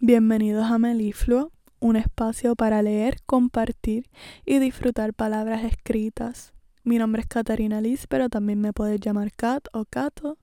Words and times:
Bienvenidos 0.00 0.70
a 0.70 0.78
Melifluo, 0.78 1.50
un 1.78 1.96
espacio 1.96 2.56
para 2.56 2.82
leer, 2.82 3.22
compartir 3.24 4.10
y 4.44 4.58
disfrutar 4.58 5.14
palabras 5.14 5.64
escritas. 5.64 6.52
Mi 6.82 6.98
nombre 6.98 7.22
es 7.22 7.28
Catarina 7.28 7.80
Liz, 7.80 8.06
pero 8.08 8.28
también 8.28 8.60
me 8.60 8.72
puedes 8.72 9.00
llamar 9.00 9.32
Kat 9.32 9.68
o 9.72 9.84
Cato. 9.86 10.36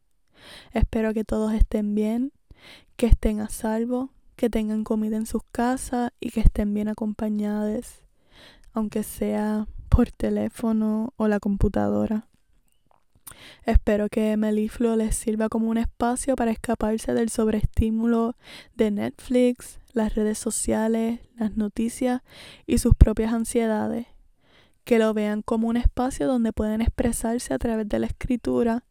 Espero 0.71 1.13
que 1.13 1.25
todos 1.25 1.53
estén 1.53 1.93
bien, 1.93 2.31
que 2.95 3.05
estén 3.05 3.41
a 3.41 3.49
salvo, 3.49 4.09
que 4.36 4.50
tengan 4.50 4.84
comida 4.84 5.18
en 5.18 5.27
sus 5.27 5.43
casas 5.52 6.11
y 6.20 6.31
que 6.31 6.39
estén 6.39 6.73
bien 6.73 6.88
acompañados, 6.88 8.02
aunque 8.73 9.04
sea 9.04 9.68
por 9.89 10.09
teléfono 10.11 11.13
o 11.18 11.27
la 11.27 11.39
computadora. 11.39 12.30
Espero 13.66 14.09
que 14.09 14.36
Melifluo 14.38 14.95
les 14.95 15.16
sirva 15.16 15.50
como 15.50 15.70
un 15.70 15.77
espacio 15.77 16.36
para 16.36 16.52
escaparse 16.52 17.13
del 17.13 17.30
sobreestímulo 17.30 18.36
de 18.75 18.91
Netflix, 18.91 19.80
las 19.93 20.16
redes 20.16 20.38
sociales, 20.38 21.20
las 21.35 21.57
noticias 21.57 22.21
y 22.66 22.77
sus 22.77 22.95
propias 22.95 23.34
ansiedades. 23.34 24.07
Que 24.84 24.99
lo 24.99 25.13
vean 25.13 25.41
como 25.41 25.67
un 25.67 25.77
espacio 25.77 26.27
donde 26.27 26.54
pueden 26.54 26.81
expresarse 26.81 27.54
a 27.54 27.59
través 27.59 27.88
de 27.88 27.99
la 27.99 28.07
escritura 28.07 28.85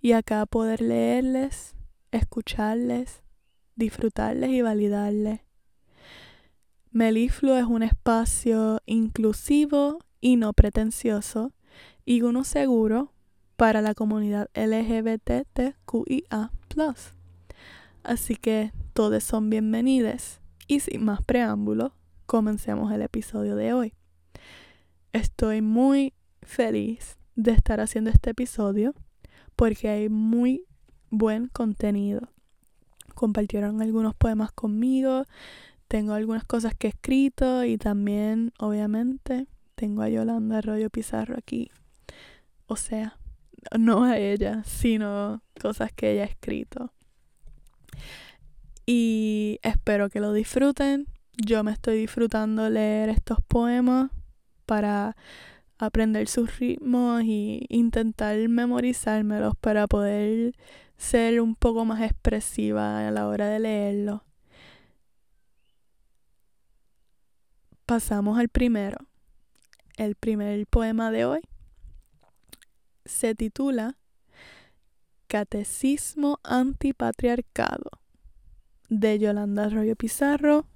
y 0.00 0.12
acá 0.12 0.46
poder 0.46 0.80
leerles, 0.80 1.74
escucharles, 2.12 3.22
disfrutarles 3.76 4.50
y 4.50 4.62
validarles. 4.62 5.40
Melifluo 6.90 7.56
es 7.56 7.64
un 7.64 7.82
espacio 7.82 8.80
inclusivo 8.86 9.98
y 10.20 10.36
no 10.36 10.52
pretencioso 10.52 11.52
y 12.04 12.22
uno 12.22 12.44
seguro 12.44 13.13
para 13.56 13.82
la 13.82 13.94
comunidad 13.94 14.50
LGBTQIA. 14.54 16.50
Así 18.02 18.36
que 18.36 18.72
todos 18.92 19.22
son 19.24 19.50
bienvenidos. 19.50 20.40
Y 20.66 20.80
sin 20.80 21.04
más 21.04 21.22
preámbulos, 21.22 21.92
comencemos 22.26 22.92
el 22.92 23.02
episodio 23.02 23.54
de 23.54 23.72
hoy. 23.72 23.94
Estoy 25.12 25.62
muy 25.62 26.14
feliz 26.42 27.16
de 27.36 27.52
estar 27.52 27.80
haciendo 27.80 28.10
este 28.10 28.30
episodio 28.30 28.94
porque 29.56 29.88
hay 29.88 30.08
muy 30.08 30.64
buen 31.10 31.48
contenido. 31.48 32.28
Compartieron 33.14 33.80
algunos 33.80 34.14
poemas 34.14 34.50
conmigo, 34.52 35.24
tengo 35.86 36.14
algunas 36.14 36.44
cosas 36.44 36.74
que 36.74 36.88
he 36.88 36.90
escrito 36.90 37.64
y 37.64 37.78
también, 37.78 38.52
obviamente, 38.58 39.46
tengo 39.76 40.02
a 40.02 40.08
Yolanda 40.08 40.58
Arroyo 40.58 40.90
Pizarro 40.90 41.36
aquí. 41.38 41.70
O 42.66 42.76
sea, 42.76 43.16
no 43.78 44.04
a 44.04 44.18
ella, 44.18 44.62
sino 44.64 45.42
cosas 45.60 45.92
que 45.92 46.12
ella 46.12 46.22
ha 46.22 46.26
escrito. 46.26 46.92
Y 48.86 49.58
espero 49.62 50.10
que 50.10 50.20
lo 50.20 50.32
disfruten. 50.32 51.06
Yo 51.36 51.64
me 51.64 51.72
estoy 51.72 51.98
disfrutando 51.98 52.68
leer 52.68 53.08
estos 53.08 53.38
poemas 53.42 54.10
para 54.66 55.16
aprender 55.78 56.28
sus 56.28 56.58
ritmos 56.58 57.22
y 57.24 57.66
intentar 57.68 58.36
memorizármelos 58.48 59.56
para 59.56 59.86
poder 59.86 60.54
ser 60.96 61.40
un 61.40 61.56
poco 61.56 61.84
más 61.84 62.02
expresiva 62.02 63.06
a 63.06 63.10
la 63.10 63.26
hora 63.26 63.48
de 63.48 63.58
leerlos. 63.58 64.20
Pasamos 67.86 68.38
al 68.38 68.48
primero. 68.48 68.98
El 69.96 70.14
primer 70.14 70.66
poema 70.66 71.10
de 71.10 71.24
hoy 71.24 71.40
se 73.04 73.34
titula 73.34 73.98
Catecismo 75.26 76.38
Antipatriarcado 76.42 77.90
de 78.88 79.18
Yolanda 79.18 79.64
Arroyo 79.64 79.96
Pizarro. 79.96 80.66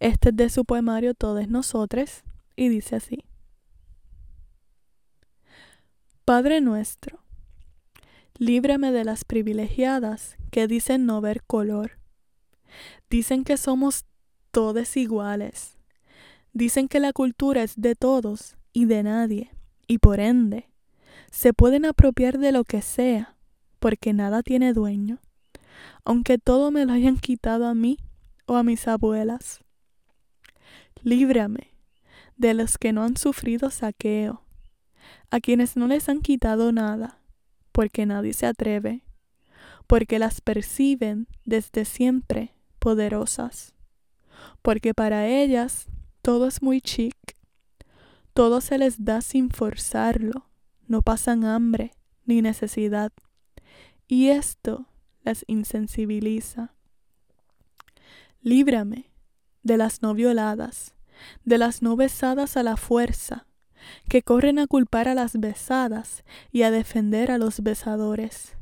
Este 0.00 0.30
es 0.30 0.36
de 0.36 0.50
su 0.50 0.64
poemario 0.64 1.14
Todos 1.14 1.48
Nosotros 1.48 2.22
y 2.54 2.68
dice 2.68 2.96
así. 2.96 3.24
Padre 6.24 6.60
nuestro, 6.60 7.20
líbrame 8.36 8.90
de 8.90 9.04
las 9.04 9.24
privilegiadas 9.24 10.36
que 10.50 10.66
dicen 10.66 11.06
no 11.06 11.20
ver 11.20 11.44
color. 11.44 11.98
Dicen 13.08 13.44
que 13.44 13.56
somos 13.56 14.04
todos 14.50 14.96
iguales. 14.96 15.78
Dicen 16.52 16.88
que 16.88 16.98
la 16.98 17.12
cultura 17.12 17.62
es 17.62 17.74
de 17.76 17.94
todos 17.94 18.56
y 18.72 18.86
de 18.86 19.02
nadie, 19.02 19.50
y 19.86 19.98
por 19.98 20.20
ende, 20.20 20.70
se 21.30 21.52
pueden 21.52 21.84
apropiar 21.84 22.38
de 22.38 22.52
lo 22.52 22.64
que 22.64 22.82
sea, 22.82 23.36
porque 23.78 24.12
nada 24.12 24.42
tiene 24.42 24.72
dueño, 24.72 25.20
aunque 26.04 26.38
todo 26.38 26.70
me 26.70 26.86
lo 26.86 26.92
hayan 26.92 27.18
quitado 27.18 27.66
a 27.66 27.74
mí 27.74 27.98
o 28.46 28.56
a 28.56 28.62
mis 28.62 28.88
abuelas. 28.88 29.60
Líbrame 31.02 31.74
de 32.36 32.54
los 32.54 32.78
que 32.78 32.92
no 32.92 33.02
han 33.04 33.16
sufrido 33.16 33.70
saqueo, 33.70 34.42
a 35.30 35.40
quienes 35.40 35.76
no 35.76 35.86
les 35.86 36.08
han 36.08 36.20
quitado 36.20 36.72
nada, 36.72 37.20
porque 37.72 38.06
nadie 38.06 38.32
se 38.32 38.46
atreve, 38.46 39.04
porque 39.86 40.18
las 40.18 40.40
perciben 40.40 41.28
desde 41.44 41.84
siempre 41.84 42.54
poderosas, 42.78 43.74
porque 44.62 44.94
para 44.94 45.26
ellas 45.28 45.86
todo 46.22 46.46
es 46.46 46.62
muy 46.62 46.80
chic, 46.80 47.16
todo 48.32 48.60
se 48.60 48.78
les 48.78 49.04
da 49.04 49.20
sin 49.20 49.50
forzarlo, 49.50 50.48
no 50.86 51.02
pasan 51.02 51.44
hambre 51.44 51.92
ni 52.24 52.42
necesidad, 52.42 53.12
y 54.08 54.28
esto 54.28 54.86
las 55.22 55.44
insensibiliza. 55.46 56.74
Líbrame 58.40 59.10
de 59.62 59.76
las 59.76 60.02
no 60.02 60.14
violadas, 60.14 60.94
de 61.44 61.58
las 61.58 61.82
no 61.82 61.96
besadas 61.96 62.56
a 62.56 62.62
la 62.62 62.76
fuerza, 62.76 63.46
que 64.08 64.22
corren 64.22 64.58
a 64.58 64.66
culpar 64.66 65.08
a 65.08 65.14
las 65.14 65.38
besadas 65.38 66.24
y 66.52 66.62
a 66.62 66.70
defender 66.70 67.30
a 67.30 67.38
los 67.38 67.60
besadores, 67.60 68.56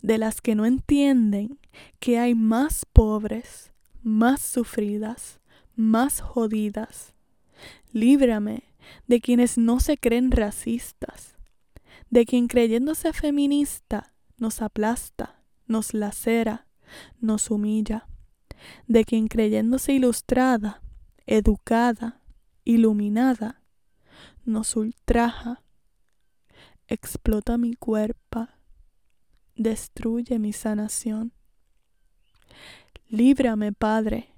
de 0.00 0.18
las 0.18 0.40
que 0.40 0.54
no 0.54 0.66
entienden 0.66 1.58
que 2.00 2.18
hay 2.18 2.34
más 2.34 2.84
pobres, 2.92 3.72
más 4.02 4.40
sufridas, 4.40 5.40
más 5.76 6.20
jodidas. 6.20 7.14
Líbrame 7.92 8.64
de 9.06 9.20
quienes 9.20 9.58
no 9.58 9.80
se 9.80 9.96
creen 9.96 10.30
racistas, 10.30 11.31
de 12.12 12.26
quien 12.26 12.46
creyéndose 12.46 13.14
feminista 13.14 14.12
nos 14.36 14.60
aplasta, 14.60 15.42
nos 15.66 15.94
lacera, 15.94 16.66
nos 17.20 17.50
humilla, 17.50 18.06
de 18.86 19.06
quien 19.06 19.28
creyéndose 19.28 19.94
ilustrada, 19.94 20.82
educada, 21.24 22.20
iluminada, 22.64 23.62
nos 24.44 24.76
ultraja, 24.76 25.62
explota 26.86 27.56
mi 27.56 27.72
cuerpo, 27.72 28.46
destruye 29.56 30.38
mi 30.38 30.52
sanación. 30.52 31.32
Líbrame, 33.08 33.72
Padre, 33.72 34.34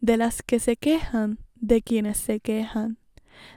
de 0.00 0.18
las 0.18 0.40
que 0.40 0.60
se 0.60 0.76
quejan 0.76 1.40
de 1.56 1.82
quienes 1.82 2.18
se 2.18 2.38
quejan, 2.38 2.96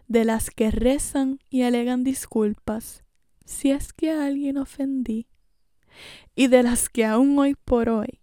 de 0.08 0.26
las 0.26 0.50
que 0.50 0.72
rezan 0.72 1.38
y 1.52 1.62
alegan 1.62 2.04
disculpas 2.04 3.04
si 3.52 3.72
es 3.72 3.94
que 3.94 4.12
a 4.12 4.26
alguien 4.26 4.58
ofendí, 4.58 5.28
y 6.36 6.48
de 6.48 6.64
las 6.64 6.90
que 6.90 7.06
aún 7.06 7.38
hoy 7.38 7.56
por 7.56 7.90
hoy 7.90 8.22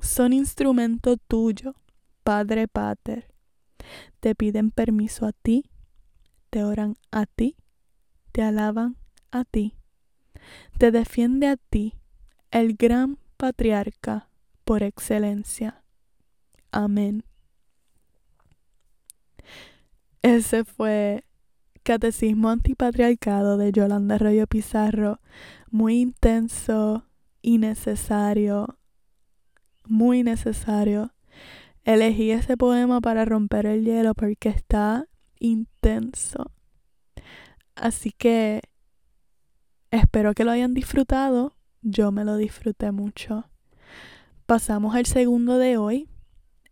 son 0.00 0.32
instrumento 0.32 1.16
tuyo, 1.16 1.74
Padre 2.22 2.68
Pater. 2.68 3.34
Te 4.20 4.34
piden 4.34 4.70
permiso 4.70 5.26
a 5.26 5.32
ti, 5.32 5.70
te 6.50 6.62
oran 6.62 6.96
a 7.10 7.26
ti, 7.26 7.56
te 8.32 8.42
alaban 8.42 8.96
a 9.30 9.44
ti, 9.44 9.74
te 10.78 10.90
defiende 10.90 11.48
a 11.48 11.56
ti, 11.56 11.94
el 12.50 12.76
gran 12.76 13.18
patriarca 13.36 14.30
por 14.64 14.82
excelencia. 14.82 15.82
Amén. 16.70 17.24
Ese 20.22 20.64
fue 20.64 21.24
Catecismo 21.88 22.50
Antipatriarcado 22.50 23.56
de 23.56 23.72
Yolanda 23.72 24.16
Arroyo 24.16 24.46
Pizarro, 24.46 25.20
muy 25.70 26.02
intenso 26.02 27.06
y 27.40 27.56
necesario, 27.56 28.78
muy 29.86 30.22
necesario. 30.22 31.14
Elegí 31.84 32.30
ese 32.30 32.58
poema 32.58 33.00
para 33.00 33.24
romper 33.24 33.64
el 33.64 33.86
hielo 33.86 34.12
porque 34.12 34.50
está 34.50 35.06
intenso. 35.40 36.52
Así 37.74 38.12
que 38.12 38.60
espero 39.90 40.34
que 40.34 40.44
lo 40.44 40.50
hayan 40.50 40.74
disfrutado. 40.74 41.56
Yo 41.80 42.12
me 42.12 42.26
lo 42.26 42.36
disfruté 42.36 42.92
mucho. 42.92 43.48
Pasamos 44.44 44.94
al 44.94 45.06
segundo 45.06 45.56
de 45.56 45.78
hoy. 45.78 46.06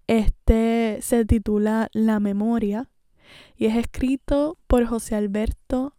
Este 0.09 0.99
se 1.01 1.25
titula 1.25 1.89
La 1.95 2.21
memoria 2.21 2.91
y 3.57 3.67
es 3.67 3.77
escrito 3.77 4.59
por 4.67 4.87
José 4.87 5.15
Alberto 5.15 5.95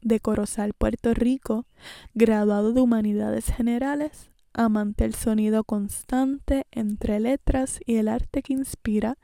de 0.00 0.20
Corozal, 0.20 0.72
Puerto 0.72 1.14
Rico, 1.14 1.66
graduado 2.14 2.72
de 2.72 2.80
Humanidades 2.80 3.46
Generales 3.46 4.32
amante 4.54 5.04
el 5.04 5.14
sonido 5.14 5.64
constante 5.64 6.66
entre 6.70 7.20
letras 7.20 7.80
y 7.86 7.96
el 7.96 8.08
arte 8.08 8.42
que 8.42 8.52
inspira 8.52 9.18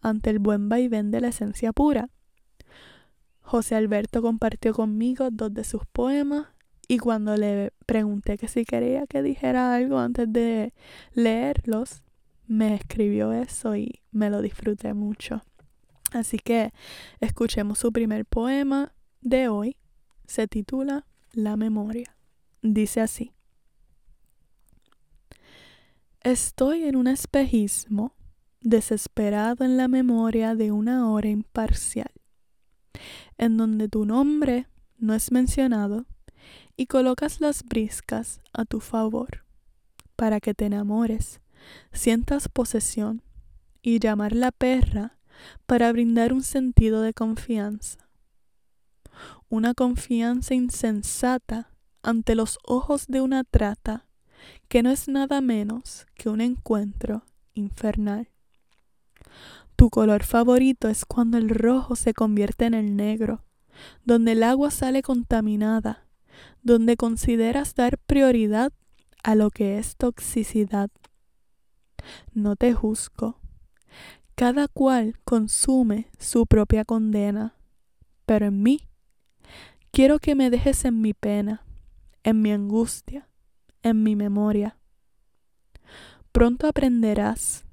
ante 0.00 0.30
el 0.30 0.38
buen 0.38 0.68
vaivén 0.68 1.10
de 1.10 1.20
la 1.20 1.28
esencia 1.28 1.72
pura. 1.72 2.08
José 3.40 3.74
Alberto 3.74 4.22
compartió 4.22 4.72
conmigo 4.74 5.28
dos 5.30 5.52
de 5.52 5.64
sus 5.64 5.84
poemas 5.86 6.46
y 6.88 6.98
cuando 6.98 7.36
le 7.36 7.72
pregunté 7.86 8.38
que 8.38 8.48
si 8.48 8.64
quería 8.64 9.06
que 9.06 9.22
dijera 9.22 9.74
algo 9.74 9.98
antes 9.98 10.32
de 10.32 10.72
leerlos, 11.14 12.02
me 12.46 12.74
escribió 12.74 13.32
eso 13.32 13.76
y 13.76 14.00
me 14.10 14.30
lo 14.30 14.42
disfruté 14.42 14.94
mucho. 14.94 15.42
Así 16.10 16.38
que 16.38 16.72
escuchemos 17.20 17.78
su 17.78 17.92
primer 17.92 18.26
poema 18.26 18.92
de 19.20 19.48
hoy. 19.48 19.76
Se 20.26 20.48
titula 20.48 21.06
La 21.32 21.56
memoria. 21.56 22.16
Dice 22.62 23.00
así. 23.00 23.32
Estoy 26.22 26.84
en 26.84 26.96
un 26.96 27.06
espejismo, 27.06 28.14
desesperado 28.60 29.64
en 29.64 29.78
la 29.78 29.88
memoria 29.88 30.54
de 30.54 30.70
una 30.70 31.10
hora 31.10 31.28
imparcial, 31.28 32.12
en 33.38 33.56
donde 33.56 33.88
tu 33.88 34.04
nombre 34.04 34.66
no 34.98 35.14
es 35.14 35.32
mencionado 35.32 36.04
y 36.76 36.86
colocas 36.86 37.40
las 37.40 37.62
briscas 37.62 38.40
a 38.52 38.66
tu 38.66 38.80
favor, 38.80 39.46
para 40.16 40.40
que 40.40 40.52
te 40.52 40.66
enamores, 40.66 41.40
sientas 41.92 42.48
posesión 42.48 43.22
y 43.80 43.98
llamar 43.98 44.34
la 44.34 44.52
perra 44.52 45.18
para 45.66 45.92
brindar 45.92 46.32
un 46.32 46.42
sentido 46.42 47.02
de 47.02 47.14
confianza. 47.14 48.08
Una 49.48 49.74
confianza 49.74 50.54
insensata 50.54 51.72
ante 52.02 52.34
los 52.34 52.58
ojos 52.64 53.06
de 53.08 53.20
una 53.20 53.44
trata 53.44 54.06
que 54.68 54.82
no 54.82 54.90
es 54.90 55.08
nada 55.08 55.40
menos 55.40 56.06
que 56.14 56.28
un 56.28 56.40
encuentro 56.40 57.24
infernal. 57.54 58.28
Tu 59.76 59.90
color 59.90 60.24
favorito 60.24 60.88
es 60.88 61.04
cuando 61.04 61.38
el 61.38 61.48
rojo 61.48 61.96
se 61.96 62.14
convierte 62.14 62.66
en 62.66 62.74
el 62.74 62.96
negro, 62.96 63.44
donde 64.04 64.32
el 64.32 64.42
agua 64.42 64.70
sale 64.70 65.02
contaminada, 65.02 66.06
donde 66.62 66.96
consideras 66.96 67.74
dar 67.74 67.98
prioridad 67.98 68.72
a 69.22 69.34
lo 69.34 69.50
que 69.50 69.78
es 69.78 69.96
toxicidad. 69.96 70.90
No 72.32 72.56
te 72.56 72.72
juzgo. 72.72 73.38
Cada 74.40 74.68
cual 74.68 75.18
consume 75.24 76.08
su 76.18 76.46
propia 76.46 76.86
condena, 76.86 77.56
pero 78.24 78.46
en 78.46 78.62
mí 78.62 78.88
quiero 79.90 80.18
que 80.18 80.34
me 80.34 80.48
dejes 80.48 80.86
en 80.86 81.02
mi 81.02 81.12
pena, 81.12 81.66
en 82.22 82.40
mi 82.40 82.50
angustia, 82.50 83.28
en 83.82 84.02
mi 84.02 84.16
memoria. 84.16 84.78
Pronto 86.32 86.68
aprenderás 86.68 87.66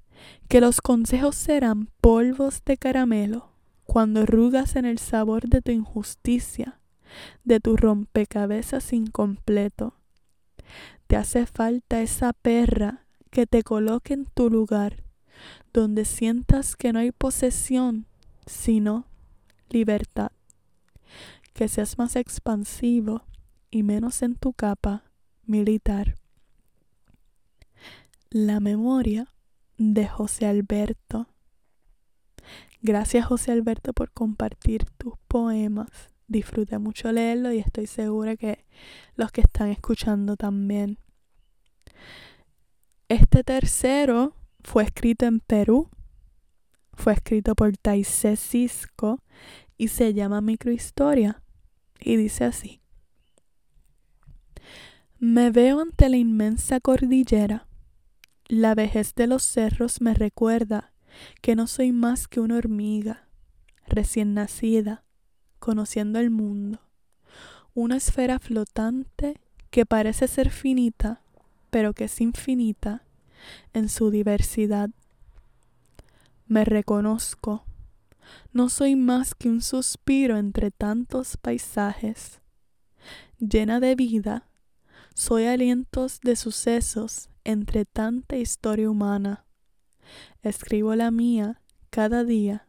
que 0.50 0.60
los 0.60 0.82
consejos 0.82 1.38
serán 1.38 1.88
polvos 2.02 2.62
de 2.66 2.76
caramelo 2.76 3.54
cuando 3.86 4.26
rugas 4.26 4.76
en 4.76 4.84
el 4.84 5.00
sabor 5.00 5.48
de 5.48 5.62
tu 5.62 5.72
injusticia, 5.72 6.82
de 7.46 7.62
tu 7.62 7.78
rompecabezas 7.78 8.92
incompleto. 8.92 9.96
Te 11.08 11.16
hace 11.16 11.46
falta 11.46 12.02
esa 12.02 12.34
perra 12.34 13.06
que 13.32 13.48
te 13.48 13.64
coloque 13.64 14.16
en 14.16 14.26
tu 14.26 14.50
lugar, 14.50 15.07
donde 15.74 16.06
sientas 16.06 16.76
que 16.76 16.94
no 16.94 17.00
hay 17.00 17.12
posesión, 17.12 18.08
sino 18.46 19.06
libertad. 19.70 20.32
Que 21.54 21.68
seas 21.68 21.98
más 21.98 22.16
expansivo 22.16 23.24
y 23.72 23.84
menos 23.84 24.22
en 24.22 24.36
tu 24.36 24.54
capa 24.54 25.04
militar. 25.46 26.16
La 28.30 28.60
memoria 28.60 29.34
de 29.78 30.08
José 30.08 30.46
Alberto. 30.46 31.28
Gracias 32.82 33.26
José 33.26 33.52
Alberto 33.52 33.94
por 33.94 34.12
compartir 34.12 34.86
tus 34.98 35.14
poemas. 35.28 35.90
Disfruté 36.28 36.78
mucho 36.78 37.12
leerlo 37.12 37.52
y 37.54 37.60
estoy 37.60 37.88
segura 37.88 38.36
que 38.36 38.66
los 39.16 39.32
que 39.32 39.42
están 39.42 39.70
escuchando 39.70 40.36
también. 40.36 41.00
Este 43.08 43.44
tercero 43.44 44.36
fue 44.68 44.84
escrito 44.84 45.26
en 45.26 45.40
Perú. 45.40 45.90
Fue 46.94 47.14
escrito 47.14 47.56
por 47.56 47.78
Taisé 47.78 48.36
Cisco 48.36 49.24
y 49.78 49.88
se 49.88 50.14
llama 50.14 50.42
Microhistoria. 50.42 51.42
Y 52.02 52.18
dice 52.18 52.44
así. 52.44 52.82
Me 55.20 55.52
veo 55.52 55.80
ante 55.80 56.10
la 56.10 56.18
inmensa 56.18 56.82
cordillera. 56.82 57.66
La 58.50 58.76
vejez 58.76 59.16
de 59.16 59.28
los 59.28 59.44
cerros 59.44 60.02
me 60.02 60.14
recuerda 60.14 60.92
que 61.42 61.56
no 61.56 61.66
soy 61.68 61.94
más 61.94 62.28
que 62.28 62.42
una 62.42 62.58
hormiga, 62.58 63.30
recién 63.88 64.34
nacida, 64.34 65.06
conociendo 65.60 66.20
el 66.20 66.30
mundo. 66.30 66.82
Una 67.74 67.96
esfera 67.96 68.38
flotante 68.38 69.40
que 69.70 69.86
parece 69.86 70.28
ser 70.28 70.50
finita, 70.50 71.22
pero 71.70 71.94
que 71.94 72.04
es 72.04 72.20
infinita 72.20 73.07
en 73.74 73.90
su 73.90 74.12
diversidad. 74.12 74.90
Me 76.46 76.66
reconozco. 76.66 77.64
No 78.52 78.70
soy 78.70 78.96
más 78.96 79.36
que 79.36 79.50
un 79.50 79.62
suspiro 79.62 80.38
entre 80.38 80.72
tantos 80.72 81.38
paisajes, 81.38 82.42
llena 83.40 83.80
de 83.80 83.96
vida 83.96 84.48
soy 85.18 85.46
alientos 85.46 86.22
de 86.22 86.36
sucesos 86.36 87.32
entre 87.44 87.86
tanta 87.86 88.38
historia 88.38 88.88
humana. 88.88 89.48
Escribo 90.44 90.94
la 90.94 91.10
mía 91.10 91.60
cada 91.90 92.24
día 92.24 92.68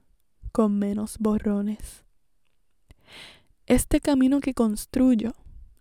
con 0.51 0.79
menos 0.79 1.19
borrones. 1.19 2.07
Este 3.67 4.01
camino 4.01 4.41
que 4.41 4.55
construyo 4.55 5.35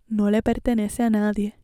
no 0.08 0.30
le 0.30 0.42
pertenece 0.42 1.04
a 1.04 1.08
nadie. 1.08 1.58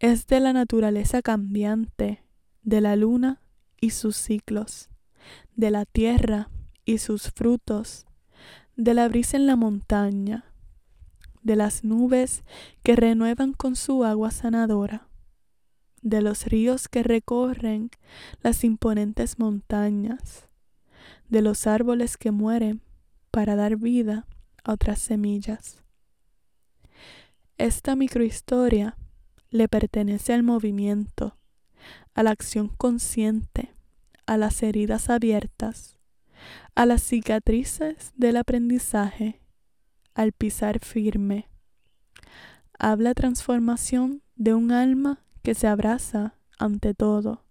Es 0.00 0.26
de 0.26 0.40
la 0.40 0.54
naturaleza 0.54 1.20
cambiante, 1.20 2.24
de 2.62 2.80
la 2.80 2.96
luna 2.96 3.42
y 3.82 3.90
sus 3.90 4.16
ciclos, 4.16 4.88
de 5.56 5.70
la 5.70 5.84
tierra 5.84 6.48
y 6.86 6.96
sus 6.96 7.30
frutos, 7.32 8.06
de 8.76 8.94
la 8.94 9.08
brisa 9.08 9.36
en 9.36 9.46
la 9.46 9.56
montaña, 9.56 10.54
de 11.42 11.54
las 11.54 11.84
nubes 11.84 12.44
que 12.82 12.96
renuevan 12.96 13.52
con 13.52 13.76
su 13.76 14.02
agua 14.02 14.30
sanadora, 14.30 15.06
de 16.00 16.22
los 16.22 16.46
ríos 16.46 16.88
que 16.88 17.02
recorren 17.02 17.90
las 18.40 18.64
imponentes 18.64 19.38
montañas, 19.38 20.48
de 21.28 21.42
los 21.42 21.66
árboles 21.66 22.16
que 22.16 22.30
mueren 22.30 22.80
para 23.30 23.54
dar 23.54 23.76
vida 23.76 24.26
a 24.64 24.72
otras 24.72 24.98
semillas. 24.98 25.84
Esta 27.58 27.96
microhistoria 27.96 28.96
le 29.50 29.68
pertenece 29.68 30.32
al 30.32 30.42
movimiento, 30.42 31.36
a 32.14 32.22
la 32.22 32.30
acción 32.30 32.68
consciente, 32.68 33.74
a 34.26 34.36
las 34.36 34.62
heridas 34.62 35.10
abiertas, 35.10 35.98
a 36.74 36.86
las 36.86 37.02
cicatrices 37.02 38.12
del 38.16 38.36
aprendizaje 38.36 39.40
al 40.14 40.32
pisar 40.32 40.80
firme. 40.80 41.48
Habla 42.78 43.14
transformación 43.14 44.22
de 44.36 44.54
un 44.54 44.72
alma 44.72 45.24
que 45.42 45.54
se 45.54 45.66
abraza 45.66 46.34
ante 46.58 46.94
todo, 46.94 47.44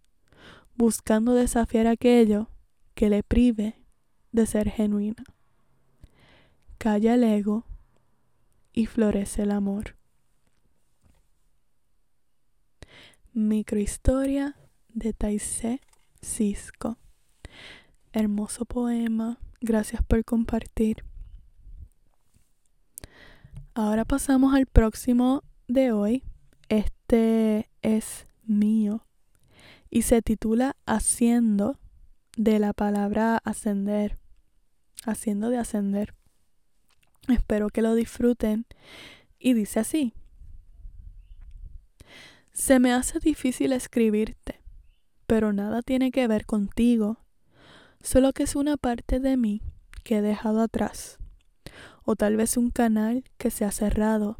buscando 0.75 1.33
desafiar 1.33 1.87
aquello 1.87 2.49
que 2.95 3.09
le 3.09 3.23
prive 3.23 3.75
de 4.31 4.45
ser 4.45 4.69
genuina. 4.69 5.23
Calla 6.77 7.15
el 7.15 7.23
ego 7.23 7.65
y 8.71 8.85
florece 8.85 9.43
el 9.43 9.51
amor. 9.51 9.98
Microhistoria 13.33 14.55
de 14.89 15.13
Taisé 15.13 15.81
Cisco. 16.21 16.97
Hermoso 18.11 18.65
poema. 18.65 19.37
Gracias 19.61 20.03
por 20.03 20.25
compartir. 20.25 21.03
Ahora 23.75 24.03
pasamos 24.03 24.55
al 24.55 24.65
próximo 24.65 25.43
de 25.67 25.91
hoy. 25.91 26.23
Este 26.69 27.69
es 27.81 28.25
mío 28.43 29.05
y 29.89 30.01
se 30.01 30.21
titula 30.21 30.75
Haciendo 30.85 31.77
de 32.35 32.57
la 32.57 32.73
palabra 32.73 33.37
ascender. 33.43 34.17
Haciendo 35.05 35.49
de 35.49 35.59
ascender. 35.59 36.15
Espero 37.27 37.69
que 37.69 37.83
lo 37.83 37.93
disfruten 37.93 38.65
y 39.37 39.53
dice 39.53 39.79
así. 39.79 40.13
Se 42.59 42.77
me 42.77 42.91
hace 42.91 43.19
difícil 43.19 43.71
escribirte, 43.71 44.61
pero 45.27 45.53
nada 45.53 45.81
tiene 45.81 46.11
que 46.11 46.27
ver 46.27 46.45
contigo, 46.45 47.25
solo 48.03 48.33
que 48.33 48.43
es 48.43 48.53
una 48.53 48.75
parte 48.75 49.21
de 49.21 49.37
mí 49.37 49.61
que 50.03 50.17
he 50.17 50.21
dejado 50.21 50.61
atrás 50.61 51.19
o 52.03 52.17
tal 52.17 52.35
vez 52.35 52.57
un 52.57 52.69
canal 52.69 53.23
que 53.37 53.49
se 53.49 53.63
ha 53.63 53.71
cerrado, 53.71 54.35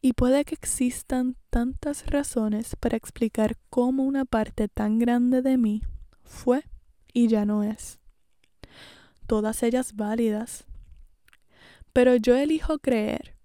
Y 0.00 0.12
puede 0.12 0.44
que 0.44 0.54
existan 0.54 1.34
tantas 1.50 2.06
razones 2.06 2.76
para 2.76 2.96
explicar 2.96 3.56
cómo 3.70 4.04
una 4.04 4.24
parte 4.24 4.68
tan 4.68 5.00
grande 5.00 5.42
de 5.42 5.58
mí 5.58 5.82
fue 6.22 6.62
y 7.12 7.26
ya 7.26 7.44
no 7.44 7.64
es. 7.64 7.98
Todas 9.26 9.64
ellas 9.64 9.96
válidas. 9.96 10.64
Pero 11.92 12.14
yo 12.14 12.36
elijo 12.36 12.78
creer 12.78 13.36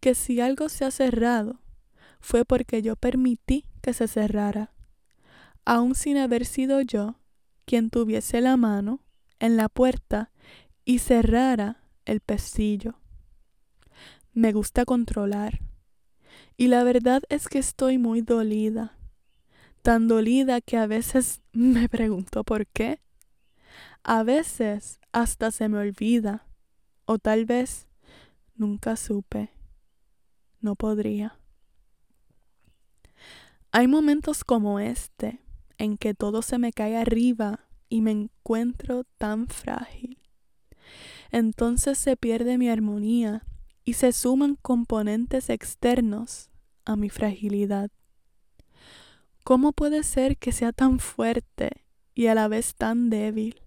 que 0.00 0.16
si 0.16 0.40
algo 0.40 0.68
se 0.68 0.84
ha 0.84 0.90
cerrado, 0.90 1.60
fue 2.24 2.46
porque 2.46 2.80
yo 2.80 2.96
permití 2.96 3.66
que 3.82 3.92
se 3.92 4.08
cerrara, 4.08 4.72
aun 5.66 5.94
sin 5.94 6.16
haber 6.16 6.46
sido 6.46 6.80
yo 6.80 7.20
quien 7.66 7.90
tuviese 7.90 8.40
la 8.40 8.56
mano 8.56 9.04
en 9.40 9.58
la 9.58 9.68
puerta 9.68 10.32
y 10.86 11.00
cerrara 11.00 11.84
el 12.06 12.20
pestillo. 12.20 12.94
Me 14.32 14.52
gusta 14.52 14.86
controlar. 14.86 15.60
Y 16.56 16.68
la 16.68 16.82
verdad 16.82 17.22
es 17.28 17.46
que 17.46 17.58
estoy 17.58 17.98
muy 17.98 18.22
dolida. 18.22 18.96
Tan 19.82 20.08
dolida 20.08 20.62
que 20.62 20.78
a 20.78 20.86
veces 20.86 21.42
me 21.52 21.90
pregunto 21.90 22.42
por 22.42 22.66
qué. 22.66 23.02
A 24.02 24.22
veces 24.22 24.98
hasta 25.12 25.50
se 25.50 25.68
me 25.68 25.76
olvida. 25.76 26.46
O 27.04 27.18
tal 27.18 27.44
vez 27.44 27.86
nunca 28.56 28.96
supe. 28.96 29.50
No 30.62 30.74
podría. 30.74 31.38
Hay 33.76 33.88
momentos 33.88 34.44
como 34.44 34.78
este 34.78 35.40
en 35.78 35.96
que 35.96 36.14
todo 36.14 36.42
se 36.42 36.58
me 36.58 36.72
cae 36.72 36.96
arriba 36.96 37.66
y 37.88 38.02
me 38.02 38.12
encuentro 38.12 39.02
tan 39.18 39.48
frágil. 39.48 40.20
Entonces 41.32 41.98
se 41.98 42.16
pierde 42.16 42.56
mi 42.56 42.68
armonía 42.68 43.44
y 43.84 43.94
se 43.94 44.12
suman 44.12 44.54
componentes 44.54 45.50
externos 45.50 46.50
a 46.84 46.94
mi 46.94 47.10
fragilidad. 47.10 47.90
¿Cómo 49.42 49.72
puede 49.72 50.04
ser 50.04 50.36
que 50.36 50.52
sea 50.52 50.70
tan 50.70 51.00
fuerte 51.00 51.84
y 52.14 52.28
a 52.28 52.36
la 52.36 52.46
vez 52.46 52.76
tan 52.76 53.10
débil? 53.10 53.60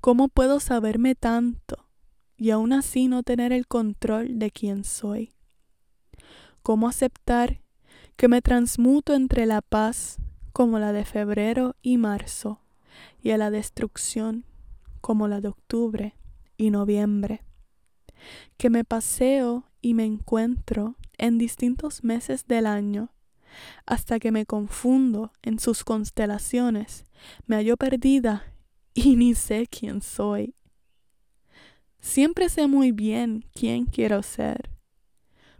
¿Cómo 0.00 0.28
puedo 0.28 0.58
saberme 0.58 1.14
tanto 1.16 1.86
y 2.38 2.48
aún 2.48 2.72
así 2.72 3.08
no 3.08 3.22
tener 3.22 3.52
el 3.52 3.66
control 3.66 4.38
de 4.38 4.50
quién 4.50 4.84
soy? 4.84 5.34
¿Cómo 6.62 6.88
aceptar 6.88 7.61
que 8.16 8.28
me 8.28 8.42
transmuto 8.42 9.14
entre 9.14 9.46
la 9.46 9.62
paz 9.62 10.18
como 10.52 10.78
la 10.78 10.92
de 10.92 11.04
febrero 11.04 11.76
y 11.82 11.96
marzo, 11.96 12.60
y 13.22 13.30
a 13.30 13.38
la 13.38 13.50
destrucción 13.50 14.44
como 15.00 15.28
la 15.28 15.40
de 15.40 15.48
octubre 15.48 16.14
y 16.56 16.70
noviembre, 16.70 17.42
que 18.56 18.70
me 18.70 18.84
paseo 18.84 19.64
y 19.80 19.94
me 19.94 20.04
encuentro 20.04 20.96
en 21.18 21.38
distintos 21.38 22.04
meses 22.04 22.46
del 22.46 22.66
año, 22.66 23.10
hasta 23.86 24.18
que 24.18 24.32
me 24.32 24.46
confundo 24.46 25.32
en 25.42 25.58
sus 25.58 25.84
constelaciones, 25.84 27.04
me 27.46 27.56
hallo 27.56 27.76
perdida 27.76 28.54
y 28.94 29.16
ni 29.16 29.34
sé 29.34 29.66
quién 29.66 30.02
soy. 30.02 30.54
Siempre 32.00 32.48
sé 32.48 32.66
muy 32.66 32.92
bien 32.92 33.44
quién 33.54 33.86
quiero 33.86 34.22
ser, 34.22 34.70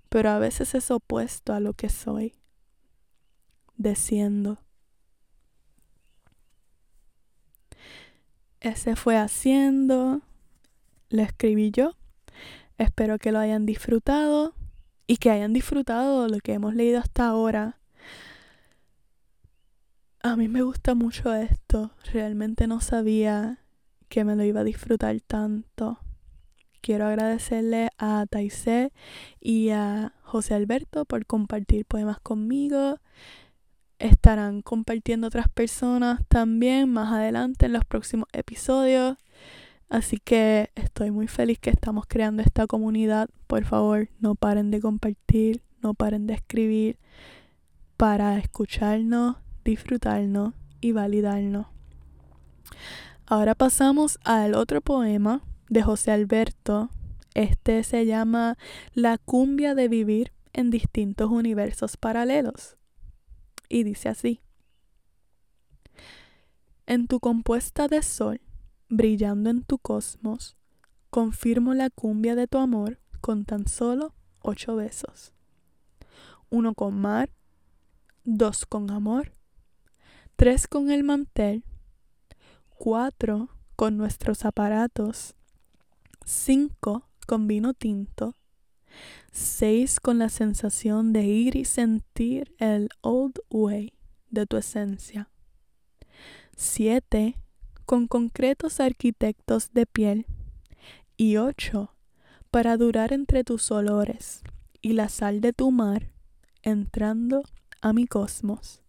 pero 0.08 0.30
a 0.30 0.38
veces 0.38 0.74
es 0.74 0.90
opuesto 0.90 1.52
a 1.52 1.60
lo 1.60 1.74
que 1.74 1.88
soy 1.88 2.34
desciendo. 3.82 4.58
Ese 8.60 8.94
fue 8.94 9.16
haciendo, 9.16 10.22
lo 11.10 11.22
escribí 11.22 11.72
yo. 11.72 11.96
Espero 12.78 13.18
que 13.18 13.32
lo 13.32 13.40
hayan 13.40 13.66
disfrutado 13.66 14.54
y 15.06 15.16
que 15.16 15.30
hayan 15.30 15.52
disfrutado 15.52 16.28
lo 16.28 16.38
que 16.38 16.52
hemos 16.52 16.74
leído 16.74 17.00
hasta 17.00 17.26
ahora. 17.26 17.80
A 20.22 20.36
mí 20.36 20.46
me 20.46 20.62
gusta 20.62 20.94
mucho 20.94 21.34
esto. 21.34 21.90
Realmente 22.12 22.68
no 22.68 22.80
sabía 22.80 23.58
que 24.08 24.24
me 24.24 24.36
lo 24.36 24.44
iba 24.44 24.60
a 24.60 24.64
disfrutar 24.64 25.20
tanto. 25.20 25.98
Quiero 26.80 27.06
agradecerle 27.06 27.90
a 27.98 28.26
Taisé 28.30 28.92
y 29.40 29.70
a 29.70 30.14
José 30.22 30.54
Alberto 30.54 31.04
por 31.04 31.26
compartir 31.26 31.84
poemas 31.84 32.20
conmigo 32.20 32.98
estarán 34.02 34.62
compartiendo 34.62 35.28
otras 35.28 35.48
personas 35.48 36.20
también 36.26 36.90
más 36.90 37.12
adelante 37.12 37.66
en 37.66 37.72
los 37.72 37.84
próximos 37.84 38.28
episodios. 38.32 39.16
Así 39.88 40.18
que 40.18 40.70
estoy 40.74 41.12
muy 41.12 41.28
feliz 41.28 41.60
que 41.60 41.70
estamos 41.70 42.06
creando 42.08 42.42
esta 42.42 42.66
comunidad. 42.66 43.28
Por 43.46 43.64
favor, 43.64 44.08
no 44.18 44.34
paren 44.34 44.72
de 44.72 44.80
compartir, 44.80 45.62
no 45.82 45.94
paren 45.94 46.26
de 46.26 46.34
escribir 46.34 46.98
para 47.96 48.38
escucharnos, 48.38 49.36
disfrutarnos 49.64 50.54
y 50.80 50.90
validarnos. 50.90 51.66
Ahora 53.26 53.54
pasamos 53.54 54.18
al 54.24 54.54
otro 54.54 54.80
poema 54.80 55.42
de 55.68 55.82
José 55.82 56.10
Alberto. 56.10 56.90
Este 57.34 57.84
se 57.84 58.04
llama 58.04 58.58
La 58.94 59.16
cumbia 59.18 59.76
de 59.76 59.86
vivir 59.86 60.32
en 60.52 60.70
distintos 60.70 61.30
universos 61.30 61.96
paralelos 61.96 62.76
y 63.72 63.84
dice 63.84 64.10
así. 64.10 64.40
En 66.86 67.06
tu 67.06 67.20
compuesta 67.20 67.88
de 67.88 68.02
sol, 68.02 68.40
brillando 68.88 69.48
en 69.48 69.62
tu 69.64 69.78
cosmos, 69.78 70.56
confirmo 71.08 71.72
la 71.72 71.88
cumbia 71.88 72.34
de 72.34 72.46
tu 72.46 72.58
amor 72.58 73.00
con 73.22 73.46
tan 73.46 73.66
solo 73.66 74.14
ocho 74.40 74.76
besos. 74.76 75.32
Uno 76.50 76.74
con 76.74 77.00
mar, 77.00 77.30
dos 78.24 78.66
con 78.66 78.90
amor, 78.90 79.32
tres 80.36 80.68
con 80.68 80.90
el 80.90 81.02
mantel, 81.02 81.64
cuatro 82.76 83.48
con 83.74 83.96
nuestros 83.96 84.44
aparatos, 84.44 85.34
cinco 86.26 87.08
con 87.26 87.46
vino 87.46 87.72
tinto, 87.72 88.36
6 89.32 90.00
con 90.00 90.18
la 90.18 90.28
sensación 90.28 91.12
de 91.12 91.24
ir 91.24 91.56
y 91.56 91.64
sentir 91.64 92.54
el 92.58 92.88
old 93.00 93.38
way 93.50 93.94
de 94.30 94.46
tu 94.46 94.56
esencia. 94.56 95.30
7 96.56 97.36
con 97.86 98.06
concretos 98.06 98.80
arquitectos 98.80 99.72
de 99.72 99.86
piel. 99.86 100.26
Y 101.16 101.36
8 101.36 101.94
para 102.50 102.76
durar 102.76 103.12
entre 103.12 103.44
tus 103.44 103.70
olores 103.70 104.42
y 104.80 104.92
la 104.92 105.08
sal 105.08 105.40
de 105.40 105.52
tu 105.52 105.70
mar 105.70 106.12
entrando 106.62 107.42
a 107.80 107.92
mi 107.92 108.06
cosmos. 108.06 108.82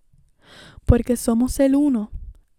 Porque 0.85 1.15
somos 1.15 1.59
el 1.59 1.75
uno 1.75 2.11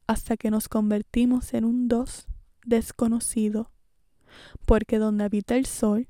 hasta 0.07 0.37
que 0.37 0.51
nos 0.51 0.69
convertimos 0.69 1.55
en 1.55 1.65
un 1.65 1.89
dos 1.89 2.27
desconocido. 2.65 3.71
Porque 4.67 4.99
donde 4.99 5.25
habita 5.25 5.57
el 5.57 5.67
sol, 5.67 6.09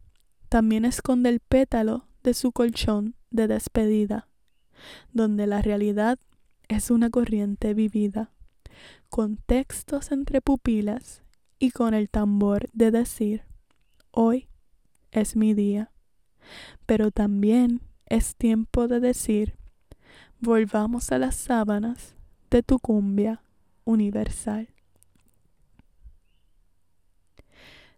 también 0.55 0.85
esconde 0.85 1.31
el 1.31 1.41
pétalo 1.41 2.07
de 2.23 2.33
su 2.33 2.53
colchón 2.53 3.17
de 3.33 3.49
despedida, 3.49 4.29
donde 5.13 5.49
la 5.49 5.61
realidad 5.63 6.17
es 6.69 6.93
una 6.93 7.11
corriente 7.11 7.75
vivida, 7.75 8.31
con 9.09 9.37
textos 9.37 10.13
entre 10.13 10.41
pupilas 10.41 11.25
y 11.59 11.73
con 11.73 11.93
el 11.93 12.09
tambor 12.09 12.69
de 12.73 12.93
decir, 12.93 13.43
hoy 14.13 14.47
es 15.11 15.35
mi 15.35 15.55
día. 15.55 15.91
Pero 16.87 17.11
también 17.11 17.81
es 18.07 18.37
tiempo 18.37 18.87
de 18.87 19.01
decir, 19.01 19.57
volvamos 20.39 21.11
a 21.11 21.19
las 21.19 21.35
sábanas 21.35 22.15
de 22.53 22.63
tu 22.63 22.79
cumbia 22.79 23.43
universal. 23.85 24.69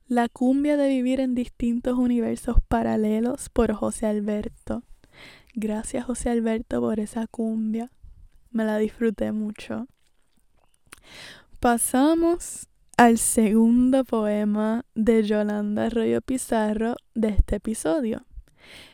La 0.08 0.28
cumbia 0.28 0.76
de 0.76 0.88
vivir 0.88 1.18
en 1.18 1.34
distintos 1.34 1.98
universos 1.98 2.58
paralelos 2.68 3.48
por 3.48 3.72
José 3.72 4.06
Alberto. 4.06 4.84
Gracias 5.52 6.04
José 6.04 6.30
Alberto 6.30 6.80
por 6.80 7.00
esa 7.00 7.26
cumbia. 7.26 7.90
Me 8.52 8.64
la 8.64 8.78
disfruté 8.78 9.32
mucho. 9.32 9.88
Pasamos 11.58 12.68
al 12.96 13.18
segundo 13.18 14.04
poema 14.04 14.84
de 14.94 15.24
Yolanda 15.24 15.86
Arroyo 15.86 16.22
Pizarro 16.22 16.94
de 17.16 17.30
este 17.30 17.56
episodio. 17.56 18.24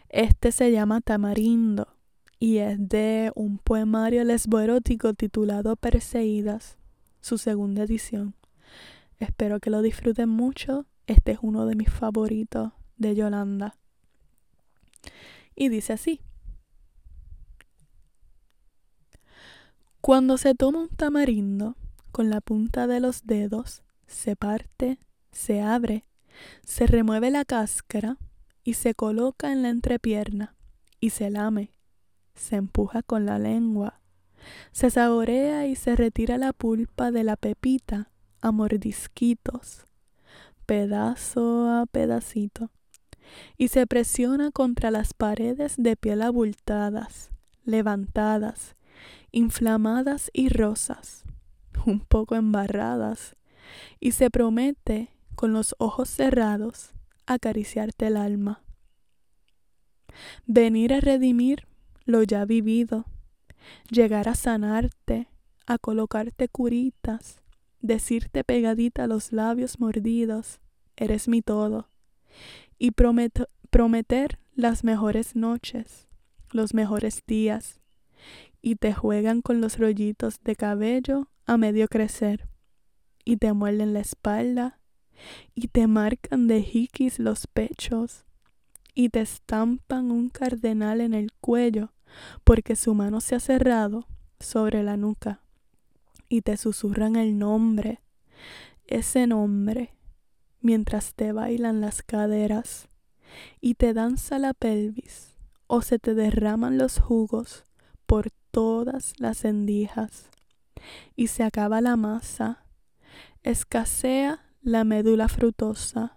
Este 0.08 0.50
se 0.50 0.72
llama 0.72 1.02
Tamarindo 1.02 1.88
y 2.38 2.56
es 2.56 2.88
de 2.88 3.32
un 3.34 3.58
poemario 3.58 4.24
lesboerótico 4.24 5.12
titulado 5.12 5.76
Perseguidas, 5.76 6.78
su 7.20 7.36
segunda 7.36 7.82
edición. 7.82 8.34
Espero 9.18 9.60
que 9.60 9.68
lo 9.68 9.82
disfruten 9.82 10.30
mucho 10.30 10.86
este 11.06 11.32
es 11.32 11.38
uno 11.42 11.66
de 11.66 11.74
mis 11.74 11.90
favoritos 11.90 12.72
de 12.96 13.14
Yolanda. 13.14 13.76
Y 15.54 15.68
dice 15.68 15.92
así. 15.94 16.20
Cuando 20.00 20.36
se 20.36 20.54
toma 20.54 20.80
un 20.80 20.88
tamarindo 20.88 21.76
con 22.10 22.28
la 22.28 22.40
punta 22.40 22.86
de 22.86 23.00
los 23.00 23.24
dedos, 23.24 23.82
se 24.06 24.36
parte, 24.36 24.98
se 25.30 25.62
abre, 25.62 26.04
se 26.64 26.86
remueve 26.86 27.30
la 27.30 27.44
cáscara 27.44 28.18
y 28.64 28.74
se 28.74 28.94
coloca 28.94 29.52
en 29.52 29.62
la 29.62 29.68
entrepierna, 29.68 30.56
y 31.00 31.10
se 31.10 31.30
lame, 31.30 31.72
se 32.34 32.56
empuja 32.56 33.02
con 33.02 33.26
la 33.26 33.38
lengua, 33.38 34.00
se 34.72 34.90
saborea 34.90 35.66
y 35.66 35.76
se 35.76 35.96
retira 35.96 36.38
la 36.38 36.52
pulpa 36.52 37.10
de 37.10 37.24
la 37.24 37.36
pepita 37.36 38.10
a 38.40 38.50
mordisquitos, 38.50 39.84
pedazo 40.66 41.68
a 41.70 41.86
pedacito, 41.86 42.70
y 43.56 43.68
se 43.68 43.86
presiona 43.86 44.50
contra 44.50 44.90
las 44.90 45.14
paredes 45.14 45.74
de 45.76 45.96
piel 45.96 46.22
abultadas, 46.22 47.30
levantadas, 47.64 48.76
inflamadas 49.30 50.30
y 50.32 50.48
rosas, 50.48 51.24
un 51.86 52.00
poco 52.00 52.34
embarradas, 52.34 53.36
y 54.00 54.12
se 54.12 54.30
promete, 54.30 55.10
con 55.34 55.52
los 55.52 55.74
ojos 55.78 56.08
cerrados, 56.10 56.92
acariciarte 57.26 58.08
el 58.08 58.16
alma. 58.16 58.62
Venir 60.46 60.92
a 60.92 61.00
redimir 61.00 61.66
lo 62.04 62.22
ya 62.22 62.44
vivido, 62.44 63.06
llegar 63.90 64.28
a 64.28 64.34
sanarte, 64.34 65.28
a 65.66 65.78
colocarte 65.78 66.48
curitas, 66.48 67.41
decirte 67.82 68.44
pegadita 68.44 69.06
los 69.06 69.32
labios 69.32 69.78
mordidos, 69.78 70.60
eres 70.96 71.28
mi 71.28 71.42
todo, 71.42 71.90
y 72.78 72.92
prometer 72.92 74.38
las 74.54 74.84
mejores 74.84 75.36
noches, 75.36 76.08
los 76.50 76.74
mejores 76.74 77.22
días, 77.26 77.80
y 78.62 78.76
te 78.76 78.94
juegan 78.94 79.42
con 79.42 79.60
los 79.60 79.78
rollitos 79.78 80.40
de 80.42 80.56
cabello 80.56 81.28
a 81.44 81.56
medio 81.56 81.88
crecer, 81.88 82.48
y 83.24 83.36
te 83.36 83.52
muerden 83.52 83.92
la 83.92 84.00
espalda, 84.00 84.78
y 85.54 85.68
te 85.68 85.86
marcan 85.86 86.46
de 86.46 86.62
jiquis 86.62 87.18
los 87.18 87.46
pechos, 87.46 88.24
y 88.94 89.08
te 89.08 89.20
estampan 89.20 90.10
un 90.10 90.28
cardenal 90.28 91.00
en 91.00 91.14
el 91.14 91.32
cuello, 91.32 91.92
porque 92.44 92.76
su 92.76 92.94
mano 92.94 93.20
se 93.20 93.34
ha 93.34 93.40
cerrado 93.40 94.06
sobre 94.38 94.82
la 94.82 94.96
nuca, 94.96 95.42
y 96.32 96.40
te 96.40 96.56
susurran 96.56 97.16
el 97.16 97.38
nombre, 97.38 98.00
ese 98.86 99.26
nombre, 99.26 99.98
mientras 100.62 101.12
te 101.14 101.30
bailan 101.30 101.82
las 101.82 102.02
caderas, 102.02 102.88
y 103.60 103.74
te 103.74 103.92
danza 103.92 104.38
la 104.38 104.54
pelvis, 104.54 105.36
o 105.66 105.82
se 105.82 105.98
te 105.98 106.14
derraman 106.14 106.78
los 106.78 106.98
jugos 106.98 107.64
por 108.06 108.30
todas 108.50 109.12
las 109.18 109.44
endijas, 109.44 110.30
y 111.14 111.26
se 111.26 111.42
acaba 111.42 111.82
la 111.82 111.96
masa, 111.96 112.64
escasea 113.42 114.42
la 114.62 114.84
médula 114.84 115.28
frutosa, 115.28 116.16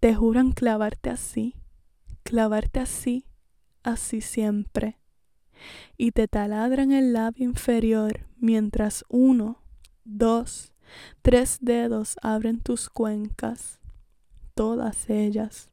te 0.00 0.16
juran 0.16 0.50
clavarte 0.50 1.10
así, 1.10 1.54
clavarte 2.24 2.80
así, 2.80 3.24
así 3.84 4.20
siempre, 4.20 4.97
y 5.96 6.12
te 6.12 6.28
taladran 6.28 6.92
el 6.92 7.12
labio 7.12 7.44
inferior 7.44 8.26
mientras 8.38 9.04
uno, 9.08 9.62
dos, 10.04 10.72
tres 11.22 11.58
dedos 11.60 12.16
abren 12.22 12.60
tus 12.60 12.88
cuencas, 12.88 13.80
todas 14.54 15.08
ellas, 15.10 15.70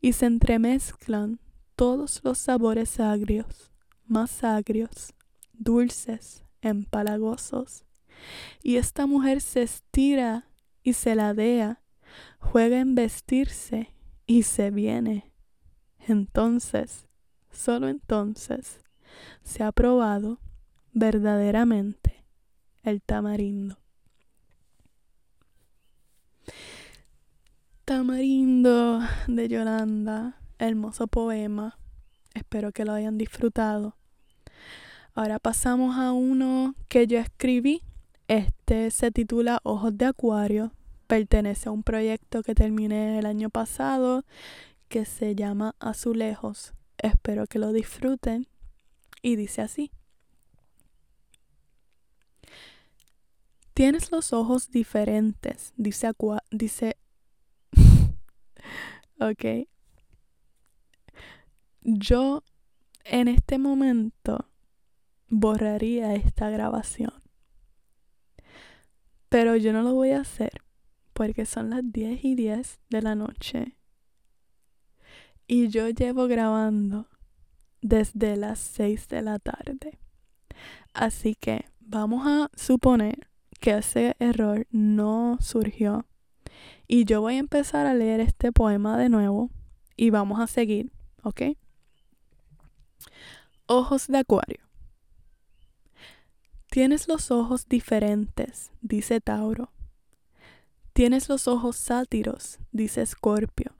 y 0.00 0.12
se 0.12 0.26
entremezclan 0.26 1.40
todos 1.76 2.20
los 2.24 2.38
sabores 2.38 2.98
agrios, 3.00 3.70
más 4.06 4.42
agrios, 4.42 5.14
dulces, 5.52 6.44
empalagosos, 6.60 7.84
y 8.62 8.76
esta 8.76 9.06
mujer 9.06 9.40
se 9.40 9.62
estira 9.62 10.48
y 10.82 10.94
se 10.94 11.14
ladea, 11.14 11.82
juega 12.40 12.80
en 12.80 12.94
vestirse 12.94 13.94
y 14.26 14.42
se 14.42 14.70
viene. 14.70 15.32
Entonces, 16.06 17.06
solo 17.50 17.88
entonces, 17.88 18.80
se 19.42 19.62
ha 19.62 19.72
probado 19.72 20.38
verdaderamente 20.92 22.24
el 22.82 23.02
tamarindo. 23.02 23.78
Tamarindo 27.84 29.00
de 29.26 29.48
Yolanda, 29.48 30.40
hermoso 30.58 31.06
poema. 31.06 31.78
Espero 32.34 32.72
que 32.72 32.84
lo 32.84 32.92
hayan 32.92 33.18
disfrutado. 33.18 33.96
Ahora 35.14 35.38
pasamos 35.38 35.96
a 35.96 36.12
uno 36.12 36.74
que 36.88 37.06
yo 37.06 37.18
escribí 37.18 37.82
este 38.28 38.90
se 38.90 39.10
titula 39.10 39.58
Ojos 39.62 39.96
de 39.96 40.04
Acuario. 40.04 40.72
Pertenece 41.06 41.70
a 41.70 41.72
un 41.72 41.82
proyecto 41.82 42.42
que 42.42 42.54
terminé 42.54 43.18
el 43.18 43.24
año 43.24 43.48
pasado 43.48 44.26
que 44.88 45.06
se 45.06 45.34
llama 45.34 45.74
Azulejos. 45.80 46.74
Espero 46.98 47.46
que 47.46 47.58
lo 47.58 47.72
disfruten. 47.72 48.46
Y 49.22 49.36
dice 49.36 49.62
así. 49.62 49.90
Tienes 53.74 54.10
los 54.10 54.32
ojos 54.32 54.70
diferentes, 54.70 55.72
dice 55.76 56.08
Aqua, 56.08 56.42
dice 56.50 56.96
ok. 59.20 59.68
Yo 61.82 62.42
en 63.04 63.28
este 63.28 63.58
momento 63.58 64.50
borraría 65.28 66.14
esta 66.14 66.50
grabación 66.50 67.18
pero 69.28 69.56
yo 69.56 69.72
no 69.72 69.82
lo 69.82 69.94
voy 69.94 70.10
a 70.10 70.20
hacer 70.20 70.62
porque 71.12 71.44
son 71.44 71.70
las 71.70 71.82
10 71.84 72.24
y 72.24 72.34
10 72.34 72.80
de 72.90 73.02
la 73.02 73.14
noche. 73.14 73.76
Y 75.46 75.68
yo 75.68 75.88
llevo 75.88 76.28
grabando 76.28 77.08
desde 77.80 78.36
las 78.36 78.58
6 78.58 79.08
de 79.08 79.22
la 79.22 79.38
tarde. 79.38 79.98
Así 80.92 81.34
que 81.34 81.66
vamos 81.80 82.26
a 82.26 82.50
suponer 82.56 83.28
que 83.60 83.78
ese 83.78 84.16
error 84.18 84.66
no 84.70 85.38
surgió. 85.40 86.06
Y 86.86 87.04
yo 87.04 87.20
voy 87.20 87.34
a 87.34 87.38
empezar 87.38 87.86
a 87.86 87.94
leer 87.94 88.20
este 88.20 88.52
poema 88.52 88.96
de 88.96 89.08
nuevo 89.08 89.50
y 89.96 90.10
vamos 90.10 90.40
a 90.40 90.46
seguir, 90.46 90.92
¿ok? 91.22 91.42
Ojos 93.66 94.06
de 94.06 94.18
Acuario. 94.18 94.60
Tienes 96.70 97.08
los 97.08 97.30
ojos 97.30 97.68
diferentes, 97.68 98.70
dice 98.80 99.20
Tauro. 99.20 99.72
Tienes 100.92 101.28
los 101.28 101.48
ojos 101.48 101.76
sátiros, 101.76 102.58
dice 102.72 103.02
Escorpio. 103.02 103.74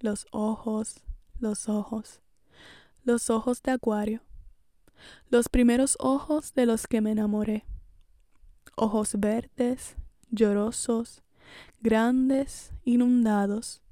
Los 0.00 0.26
ojos, 0.30 1.02
los 1.38 1.68
ojos, 1.68 2.20
los 3.10 3.30
ojos 3.30 3.62
de 3.62 3.72
Acuario. 3.72 4.22
Los 5.28 5.48
primeros 5.48 5.96
ojos 5.98 6.54
de 6.54 6.66
los 6.66 6.86
que 6.86 7.00
me 7.00 7.12
enamoré. 7.12 7.64
Ojos 8.76 9.16
verdes, 9.18 9.96
llorosos, 10.30 11.22
grandes, 11.80 12.72
inundados. 12.84 13.82